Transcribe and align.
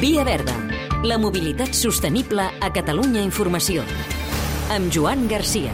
Via 0.00 0.24
Verda, 0.24 0.52
la 1.08 1.16
mobilitat 1.16 1.72
sostenible 1.72 2.44
a 2.60 2.68
Catalunya 2.68 3.22
Informació. 3.24 3.80
Amb 4.68 4.92
Joan 4.92 5.24
Garcia. 5.24 5.72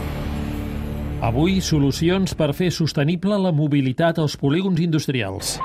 Avui, 1.27 1.57
solucions 1.59 2.31
per 2.31 2.53
fer 2.55 2.69
sostenible 2.71 3.35
la 3.35 3.51
mobilitat 3.51 4.23
als 4.23 4.37
polígons 4.39 4.79
industrials. 4.79 5.57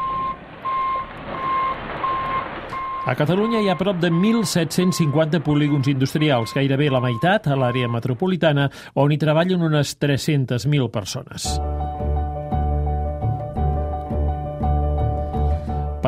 A 3.06 3.14
Catalunya 3.14 3.62
hi 3.62 3.70
ha 3.70 3.78
prop 3.78 4.02
de 4.02 4.10
1.750 4.10 5.38
polígons 5.46 5.86
industrials, 5.86 6.50
gairebé 6.58 6.90
la 6.90 7.04
meitat 7.04 7.46
a 7.46 7.54
l'àrea 7.54 7.86
metropolitana, 7.86 8.66
on 8.98 9.14
hi 9.14 9.22
treballen 9.22 9.62
unes 9.70 9.94
300.000 10.02 10.90
persones. 10.90 11.46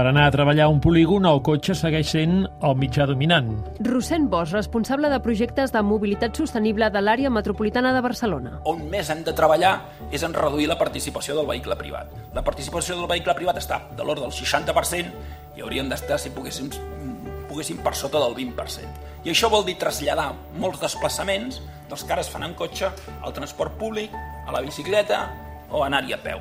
Per 0.01 0.07
anar 0.09 0.23
a 0.31 0.33
treballar 0.33 0.65
a 0.65 0.73
un 0.73 0.79
polígon, 0.81 1.27
el 1.29 1.43
cotxe 1.45 1.75
segueix 1.77 2.09
sent 2.15 2.39
el 2.65 2.77
mitjà 2.81 3.05
dominant. 3.05 3.51
Rossent 3.85 4.31
Bosch, 4.33 4.55
responsable 4.55 5.11
de 5.13 5.19
projectes 5.21 5.75
de 5.75 5.83
mobilitat 5.85 6.39
sostenible 6.41 6.87
de 6.89 7.03
l'àrea 7.03 7.29
metropolitana 7.29 7.91
de 7.93 8.01
Barcelona. 8.07 8.55
On 8.71 8.79
més 8.89 9.11
hem 9.13 9.21
de 9.27 9.35
treballar 9.37 9.75
és 10.09 10.23
en 10.25 10.33
reduir 10.33 10.71
la 10.71 10.79
participació 10.81 11.37
del 11.37 11.51
vehicle 11.51 11.77
privat. 11.77 12.15
La 12.33 12.41
participació 12.47 12.97
del 12.97 13.11
vehicle 13.11 13.35
privat 13.37 13.61
està 13.61 13.83
de 13.91 14.07
l'ordre 14.07 14.25
del 14.25 14.33
60% 14.33 15.59
i 15.59 15.67
hauríem 15.67 15.93
d'estar, 15.93 16.17
si 16.23 16.33
poguéssim, 16.33 16.71
poguéssim 17.51 17.83
per 17.85 17.93
sota 17.93 18.23
del 18.25 18.39
20%. 18.39 19.03
I 19.29 19.35
això 19.35 19.51
vol 19.53 19.67
dir 19.69 19.77
traslladar 19.83 20.31
molts 20.65 20.81
desplaçaments 20.81 21.61
dels 21.91 22.07
que 22.07 22.17
ara 22.17 22.25
es 22.25 22.33
fan 22.33 22.49
en 22.49 22.57
cotxe 22.57 22.89
al 23.21 23.37
transport 23.37 23.77
públic, 23.77 24.17
a 24.49 24.57
la 24.57 24.65
bicicleta 24.65 25.27
o 25.69 25.85
anar-hi 25.85 26.17
a 26.17 26.23
peu. 26.25 26.41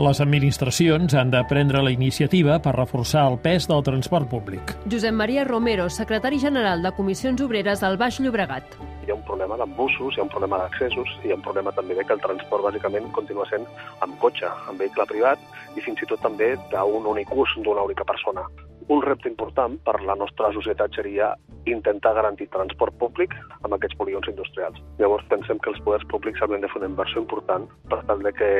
Les 0.00 0.22
administracions 0.24 1.12
han 1.12 1.28
de 1.30 1.42
prendre 1.44 1.82
la 1.84 1.90
iniciativa 1.92 2.54
per 2.64 2.72
reforçar 2.72 3.26
el 3.28 3.34
pes 3.44 3.66
del 3.68 3.82
transport 3.84 4.30
públic. 4.30 4.72
Josep 4.88 5.12
Maria 5.12 5.44
Romero, 5.44 5.90
secretari 5.92 6.38
general 6.40 6.80
de 6.80 6.94
Comissions 6.96 7.42
Obreres 7.44 7.84
del 7.84 7.98
Baix 8.00 8.16
Llobregat. 8.24 8.78
Hi 9.04 9.12
ha 9.12 9.18
un 9.18 9.24
problema 9.28 9.58
d'embussos, 9.60 10.16
hi 10.16 10.22
ha 10.22 10.24
un 10.24 10.32
problema 10.32 10.62
d'accessos, 10.62 11.12
hi 11.26 11.34
ha 11.34 11.36
un 11.36 11.44
problema 11.44 11.76
també 11.76 11.98
de 11.98 12.06
que 12.08 12.16
el 12.16 12.24
transport 12.24 12.64
bàsicament 12.70 13.12
continua 13.12 13.44
sent 13.52 13.68
amb 14.00 14.16
cotxe, 14.22 14.48
amb 14.70 14.80
vehicle 14.80 15.04
privat 15.12 15.76
i 15.76 15.84
fins 15.84 16.00
i 16.00 16.08
tot 16.08 16.24
també 16.24 16.54
d'un 16.72 17.12
únic 17.12 17.36
ús 17.36 17.52
d'una 17.60 17.84
única 17.84 18.08
persona. 18.08 18.48
Un 18.88 19.02
repte 19.04 19.28
important 19.28 19.76
per 19.84 20.00
la 20.08 20.16
nostra 20.18 20.48
societat 20.56 20.96
seria 20.96 21.34
intentar 21.70 22.14
garantir 22.16 22.48
transport 22.50 22.96
públic 22.98 23.34
amb 23.62 23.76
aquests 23.76 23.96
polígons 24.00 24.28
industrials. 24.32 24.80
Llavors 24.98 25.28
pensem 25.30 25.60
que 25.62 25.70
els 25.70 25.80
poders 25.86 26.04
públics 26.10 26.42
haurien 26.42 26.64
de 26.64 26.70
fer 26.72 26.80
una 26.80 26.90
inversió 26.90 27.22
important 27.22 27.68
per 27.92 28.00
tal 28.08 28.24
de 28.26 28.32
que, 28.34 28.50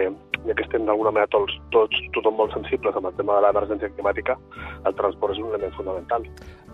ja 0.46 0.54
que 0.54 0.64
estem 0.66 0.86
d'alguna 0.86 1.12
manera 1.14 1.30
tots, 1.32 1.54
tots, 1.74 1.98
tothom 2.16 2.36
molt 2.40 2.54
sensibles 2.56 2.96
amb 2.98 3.10
el 3.10 3.14
tema 3.18 3.38
de 3.38 3.46
l'emergència 3.46 3.92
climàtica, 3.94 4.36
el 4.88 4.96
transport 4.98 5.36
és 5.36 5.42
un 5.42 5.52
element 5.52 5.74
fonamental. 5.78 6.26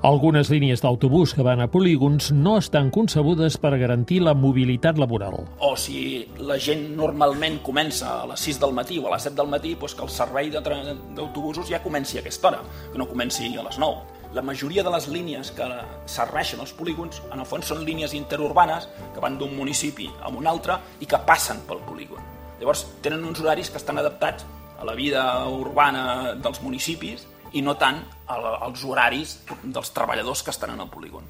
Algunes 0.08 0.50
línies 0.52 0.84
d'autobús 0.84 1.33
que 1.34 1.42
van 1.42 1.60
a 1.60 1.66
polígons 1.72 2.30
no 2.30 2.55
estan 2.60 2.92
concebudes 2.94 3.56
per 3.58 3.72
garantir 3.80 4.20
la 4.22 4.34
mobilitat 4.38 4.98
laboral. 4.98 5.41
O 5.58 5.72
si 5.77 6.28
la 6.38 6.58
gent 6.62 6.92
normalment 6.97 7.58
comença 7.66 8.20
a 8.20 8.28
les 8.30 8.47
6 8.47 8.60
del 8.62 8.77
matí 8.77 9.00
o 9.02 9.08
a 9.08 9.16
les 9.16 9.27
7 9.27 9.34
del 9.41 9.50
matí, 9.50 9.75
doncs 9.75 9.97
que 9.98 10.06
el 10.06 10.14
servei 10.14 10.53
d'autobusos 10.55 11.66
ja 11.66 11.82
comenci 11.82 12.19
a 12.19 12.22
aquesta 12.22 12.53
hora, 12.53 12.62
que 12.92 12.98
no 12.98 13.10
comenci 13.10 13.50
a 13.58 13.66
les 13.66 13.78
9 13.82 14.19
la 14.34 14.42
majoria 14.42 14.82
de 14.84 14.91
les 14.92 15.08
línies 15.08 15.50
que 15.56 15.66
serveixen 16.06 16.60
els 16.60 16.75
polígons, 16.77 17.22
en 17.32 17.41
el 17.41 17.48
fons, 17.48 17.70
són 17.72 17.84
línies 17.84 18.12
interurbanes 18.12 18.88
que 19.14 19.25
van 19.25 19.38
d'un 19.41 19.56
municipi 19.56 20.10
a 20.20 20.28
un 20.28 20.47
altre 20.47 20.77
i 21.00 21.08
que 21.08 21.22
passen 21.25 21.64
pel 21.69 21.80
polígon. 21.88 22.38
Llavors, 22.59 22.84
tenen 23.03 23.25
uns 23.25 23.41
horaris 23.41 23.70
que 23.70 23.78
estan 23.78 23.98
adaptats 23.98 24.47
a 24.78 24.87
la 24.87 24.95
vida 24.95 25.25
urbana 25.51 26.34
dels 26.39 26.62
municipis 26.62 27.27
i 27.53 27.62
no 27.62 27.75
tant 27.81 28.00
als 28.28 28.84
horaris 28.84 29.39
dels 29.65 29.92
treballadors 29.95 30.42
que 30.42 30.55
estan 30.55 30.75
en 30.75 30.83
el 30.84 30.91
polígon. 30.91 31.25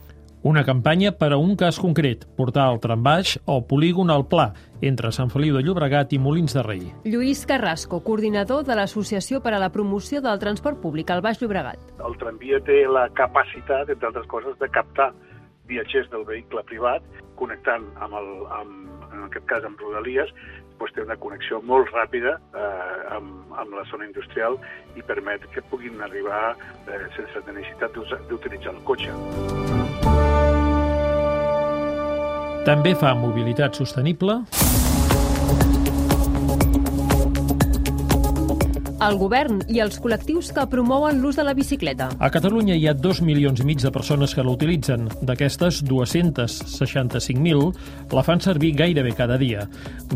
Una 0.48 0.62
campanya 0.64 1.10
per 1.18 1.32
a 1.34 1.36
un 1.36 1.56
cas 1.58 1.80
concret, 1.82 2.22
portar 2.38 2.68
el 2.70 2.78
trambaix 2.78 3.34
o 3.44 3.58
polígon 3.66 4.12
al 4.14 4.28
Pla, 4.30 4.52
entre 4.80 5.10
Sant 5.10 5.32
Feliu 5.32 5.56
de 5.56 5.64
Llobregat 5.66 6.14
i 6.14 6.20
Molins 6.22 6.54
de 6.54 6.62
Rei. 6.62 6.84
Lluís 7.04 7.42
Carrasco, 7.50 7.98
coordinador 8.06 8.62
de 8.64 8.76
l'Associació 8.78 9.42
per 9.42 9.56
a 9.56 9.58
la 9.58 9.72
Promoció 9.74 10.22
del 10.22 10.38
Transport 10.38 10.78
Públic 10.78 11.10
al 11.10 11.24
Baix 11.26 11.42
Llobregat. 11.42 11.82
El 12.06 12.14
tramvia 12.22 12.62
té 12.62 12.84
la 12.86 13.08
capacitat, 13.18 13.90
entre 13.90 14.12
altres 14.12 14.30
coses, 14.30 14.54
de 14.62 14.70
captar 14.70 15.10
viatgers 15.66 16.06
del 16.14 16.22
vehicle 16.24 16.62
privat, 16.70 17.02
connectant 17.34 17.90
amb, 17.98 18.14
el, 18.22 18.30
amb 18.60 18.97
en 19.18 19.26
aquest 19.26 19.46
cas 19.50 19.66
amb 19.66 19.80
Rodalies, 19.82 20.30
doncs 20.78 20.94
té 20.94 21.02
una 21.02 21.18
connexió 21.18 21.60
molt 21.66 21.90
ràpida 21.94 22.36
eh, 22.38 23.16
amb, 23.16 23.52
amb 23.58 23.74
la 23.74 23.84
zona 23.90 24.06
industrial 24.06 24.58
i 24.96 25.02
permet 25.02 25.44
que 25.54 25.64
puguin 25.70 26.00
arribar 26.06 26.54
eh, 26.54 27.02
sense 27.16 27.42
necessitat 27.50 27.98
d'utilitzar 28.30 28.76
el 28.76 28.82
cotxe. 28.88 29.14
També 32.68 32.92
fa 33.00 33.14
mobilitat 33.16 33.78
sostenible 33.80 34.42
el 38.98 39.14
govern 39.18 39.60
i 39.70 39.78
els 39.82 40.00
col·lectius 40.02 40.52
que 40.54 40.66
promouen 40.70 41.20
l'ús 41.22 41.36
de 41.38 41.44
la 41.46 41.54
bicicleta. 41.54 42.08
A 42.18 42.30
Catalunya 42.34 42.74
hi 42.74 42.88
ha 42.90 42.94
2 42.98 43.20
milions 43.22 43.60
i 43.62 43.66
mig 43.66 43.78
de 43.82 43.90
persones 43.94 44.34
que 44.34 44.42
l'utilitzen. 44.42 45.08
D'aquestes, 45.22 45.84
265.000 45.86 48.14
la 48.16 48.22
fan 48.26 48.40
servir 48.42 48.74
gairebé 48.78 49.12
cada 49.14 49.38
dia. 49.38 49.68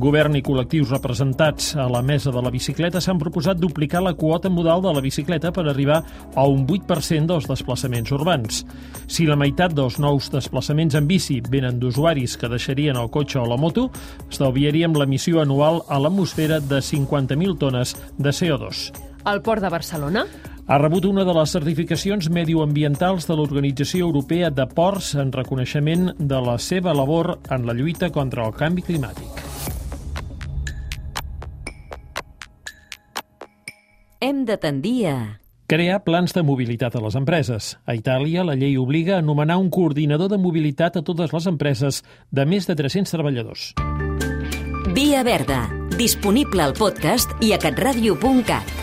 Govern 0.03 0.34
i 0.38 0.42
col·lectius 0.42 0.91
representats 0.91 1.76
a 1.78 1.87
la 1.92 2.03
mesa 2.03 2.32
de 2.34 2.42
la 2.42 2.50
bicicleta 2.50 3.00
s'han 3.00 3.21
proposat 3.22 3.60
duplicar 3.62 4.03
la 4.03 4.15
quota 4.19 4.50
modal 4.50 4.82
de 4.82 4.92
la 4.97 5.03
bicicleta 5.04 5.53
per 5.54 5.69
arribar 5.69 6.03
a 6.34 6.47
un 6.48 6.66
8% 6.66 7.26
dels 7.31 7.47
desplaçaments 7.50 8.10
urbans. 8.10 8.65
Si 9.06 9.26
la 9.28 9.37
meitat 9.38 9.75
dels 9.76 9.98
nous 10.03 10.31
desplaçaments 10.32 10.94
en 10.98 11.06
bici 11.06 11.41
venen 11.53 11.78
d'usuaris 11.78 12.37
que 12.41 12.50
deixarien 12.50 12.97
el 12.98 13.10
cotxe 13.15 13.38
o 13.38 13.47
la 13.47 13.60
moto, 13.60 13.91
estalviaríem 14.31 14.92
l'emissió 14.98 15.41
anual 15.42 15.82
a 15.88 15.98
l'atmosfera 16.03 16.59
de 16.60 16.78
50.000 16.82 17.59
tones 17.60 17.97
de 18.19 18.32
CO2. 18.32 18.72
El 19.28 19.43
Port 19.43 19.62
de 19.62 19.71
Barcelona? 19.71 20.25
Ha 20.66 20.78
rebut 20.78 21.05
una 21.09 21.25
de 21.27 21.34
les 21.34 21.53
certificacions 21.55 22.28
medioambientals 22.31 23.27
de 23.27 23.37
l'Organització 23.37 24.06
Europea 24.06 24.50
de 24.55 24.66
Ports 24.71 25.15
en 25.19 25.33
reconeixement 25.34 26.12
de 26.19 26.41
la 26.43 26.56
seva 26.62 26.94
labor 26.94 27.37
en 27.50 27.66
la 27.66 27.75
lluita 27.75 28.12
contra 28.15 28.47
el 28.47 28.55
canvi 28.55 28.87
climàtic. 28.87 29.43
Hem 34.22 34.44
de 34.47 34.56
tendir 34.56 34.99
a 35.10 35.16
crear 35.72 36.03
plans 36.04 36.34
de 36.37 36.43
mobilitat 36.44 36.94
a 36.94 37.00
les 37.00 37.15
empreses. 37.16 37.78
A 37.89 37.97
Itàlia, 37.97 38.44
la 38.44 38.54
llei 38.60 38.77
obliga 38.77 39.16
a 39.16 39.22
anomenar 39.22 39.56
un 39.56 39.71
coordinador 39.72 40.28
de 40.28 40.39
mobilitat 40.39 40.99
a 41.00 41.03
totes 41.03 41.33
les 41.33 41.49
empreses 41.49 42.03
de 42.31 42.44
més 42.44 42.69
de 42.69 42.77
300 42.77 43.15
treballadors. 43.16 43.72
Via 44.93 45.22
Verda, 45.25 45.62
disponible 46.02 46.64
al 46.64 46.72
podcast 46.74 47.30
i 47.46 47.52
a 47.54 47.60
catradio.cat. 47.62 48.81